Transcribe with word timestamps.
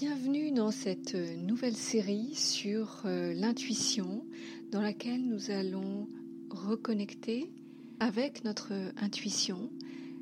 Bienvenue 0.00 0.52
dans 0.52 0.70
cette 0.70 1.16
nouvelle 1.16 1.74
série 1.74 2.32
sur 2.36 3.02
euh, 3.04 3.34
l'intuition 3.34 4.24
dans 4.70 4.80
laquelle 4.80 5.26
nous 5.26 5.50
allons 5.50 6.06
reconnecter 6.50 7.50
avec 7.98 8.44
notre 8.44 8.72
intuition 8.96 9.72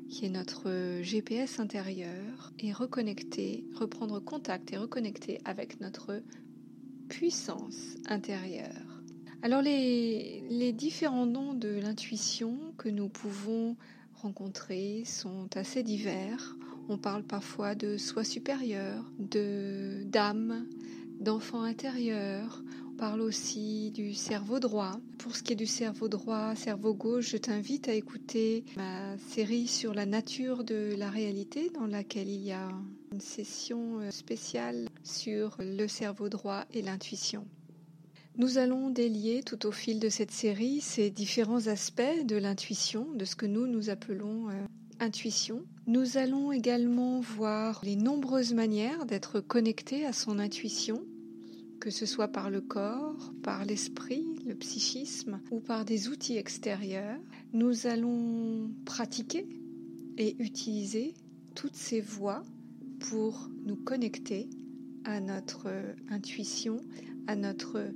qui 0.09 0.25
est 0.25 0.29
notre 0.29 1.03
GPS 1.03 1.59
intérieur 1.59 2.53
et 2.57 2.73
reconnecter, 2.73 3.65
reprendre 3.75 4.19
contact 4.19 4.73
et 4.73 4.77
reconnecter 4.77 5.41
avec 5.45 5.79
notre 5.79 6.23
puissance 7.07 7.97
intérieure. 8.07 9.03
Alors 9.43 9.61
les, 9.61 10.43
les 10.49 10.73
différents 10.73 11.27
noms 11.27 11.53
de 11.53 11.69
l'intuition 11.69 12.73
que 12.79 12.89
nous 12.89 13.09
pouvons 13.09 13.77
rencontrer 14.15 15.03
sont 15.05 15.55
assez 15.55 15.83
divers. 15.83 16.55
On 16.89 16.97
parle 16.97 17.23
parfois 17.23 17.75
de 17.75 17.97
soi 17.97 18.23
supérieur, 18.23 19.03
de 19.19 20.03
d'âme, 20.05 20.65
d'enfant 21.19 21.63
intérieur. 21.63 22.63
On 22.89 22.95
parle 22.97 23.21
aussi 23.21 23.91
du 23.91 24.13
cerveau 24.13 24.59
droit. 24.59 24.99
Pour 25.17 25.35
ce 25.35 25.43
qui 25.43 25.53
est 25.53 25.57
du 25.57 25.65
cerveau 25.65 26.07
droit, 26.07 26.55
cerveau 26.55 26.93
gauche, 26.93 27.31
je 27.31 27.37
t'invite 27.37 27.89
à 27.89 27.93
écouter 27.93 28.63
ma 28.77 29.17
série 29.17 29.67
sur 29.67 29.93
la 29.93 30.05
nature 30.05 30.63
de 30.63 30.95
la 30.97 31.09
réalité 31.09 31.69
dans 31.71 31.87
laquelle 31.87 32.29
il 32.29 32.41
y 32.43 32.53
a 32.53 32.69
une 33.11 33.19
session 33.21 33.99
euh, 33.99 34.11
spéciale 34.11 34.87
sur 35.03 35.57
le 35.59 35.87
cerveau 35.87 36.29
droit 36.29 36.65
et 36.73 36.81
l'intuition. 36.81 37.45
Nous 38.37 38.57
allons 38.57 38.89
délier 38.89 39.41
tout 39.43 39.65
au 39.65 39.71
fil 39.71 39.99
de 39.99 40.09
cette 40.09 40.31
série 40.31 40.79
ces 40.79 41.09
différents 41.09 41.67
aspects 41.67 42.23
de 42.25 42.35
l'intuition, 42.35 43.07
de 43.15 43.25
ce 43.25 43.35
que 43.35 43.45
nous 43.45 43.67
nous 43.67 43.89
appelons 43.89 44.49
euh, 44.49 44.53
intuition. 44.99 45.63
Nous 45.85 46.17
allons 46.17 46.51
également 46.51 47.19
voir 47.19 47.81
les 47.83 47.95
nombreuses 47.95 48.53
manières 48.53 49.05
d'être 49.05 49.39
connecté 49.39 50.05
à 50.05 50.13
son 50.13 50.39
intuition, 50.39 51.03
que 51.79 51.89
ce 51.89 52.05
soit 52.05 52.27
par 52.27 52.49
le 52.49 52.61
corps, 52.61 53.33
par 53.43 53.65
l'esprit, 53.65 54.25
le 54.45 54.55
psychisme 54.55 55.39
ou 55.51 55.59
par 55.59 55.85
des 55.85 56.09
outils 56.09 56.37
extérieurs. 56.37 57.19
Nous 57.53 57.87
allons 57.87 58.71
pratiquer 58.85 59.47
et 60.17 60.35
utiliser 60.39 61.13
toutes 61.55 61.75
ces 61.75 62.01
voies 62.01 62.43
pour 62.99 63.49
nous 63.65 63.75
connecter 63.75 64.49
à 65.05 65.19
notre 65.19 65.67
intuition, 66.09 66.81
à 67.27 67.35
notre 67.35 67.91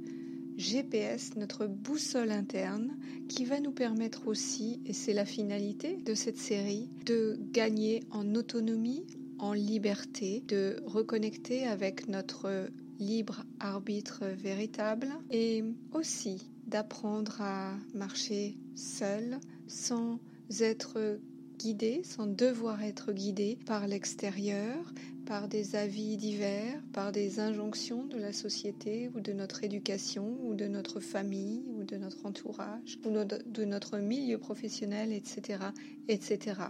GPS, 0.61 1.35
notre 1.35 1.65
boussole 1.65 2.31
interne, 2.31 2.95
qui 3.27 3.45
va 3.45 3.59
nous 3.59 3.71
permettre 3.71 4.27
aussi, 4.27 4.79
et 4.85 4.93
c'est 4.93 5.13
la 5.13 5.25
finalité 5.25 5.97
de 6.05 6.13
cette 6.13 6.37
série, 6.37 6.87
de 7.05 7.39
gagner 7.51 8.03
en 8.11 8.35
autonomie, 8.35 9.07
en 9.39 9.53
liberté, 9.53 10.43
de 10.47 10.77
reconnecter 10.85 11.65
avec 11.65 12.07
notre 12.07 12.69
libre 12.99 13.43
arbitre 13.59 14.25
véritable 14.27 15.09
et 15.31 15.63
aussi 15.93 16.47
d'apprendre 16.67 17.41
à 17.41 17.75
marcher 17.95 18.55
seul 18.75 19.39
sans 19.67 20.19
être 20.59 21.19
guidé, 21.61 22.01
sans 22.03 22.25
devoir 22.25 22.81
être 22.81 23.13
guidé 23.13 23.57
par 23.67 23.85
l'extérieur, 23.85 24.93
par 25.27 25.47
des 25.47 25.75
avis 25.75 26.17
divers, 26.17 26.81
par 26.91 27.11
des 27.11 27.39
injonctions 27.39 28.05
de 28.05 28.17
la 28.17 28.33
société 28.33 29.09
ou 29.13 29.19
de 29.19 29.31
notre 29.31 29.63
éducation 29.63 30.37
ou 30.41 30.55
de 30.55 30.65
notre 30.65 30.99
famille 30.99 31.63
ou 31.67 31.83
de 31.83 31.97
notre 31.97 32.25
entourage 32.25 32.97
ou 33.05 33.11
de 33.11 33.65
notre 33.65 33.99
milieu 33.99 34.39
professionnel, 34.39 35.13
etc., 35.13 35.59
etc. 36.07 36.61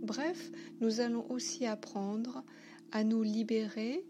Bref, 0.00 0.50
nous 0.80 1.00
allons 1.00 1.30
aussi 1.30 1.66
apprendre 1.66 2.42
à 2.90 3.04
nous 3.04 3.22
libérer 3.22 4.02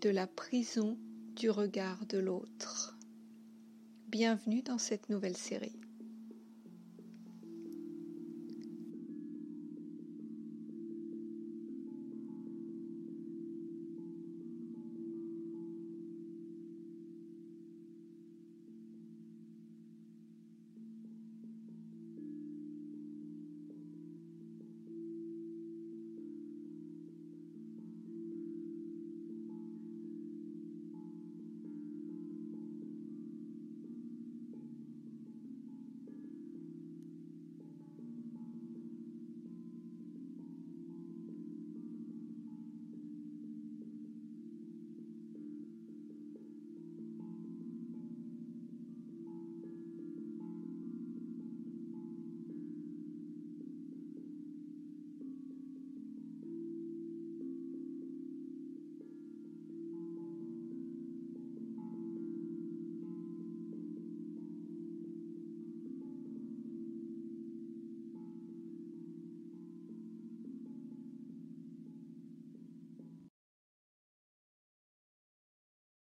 de 0.00 0.08
la 0.08 0.26
prison 0.26 0.96
du 1.36 1.50
regard 1.50 2.06
de 2.06 2.18
l'autre. 2.18 2.96
Bienvenue 4.08 4.62
dans 4.62 4.78
cette 4.78 5.10
nouvelle 5.10 5.36
série. 5.36 5.78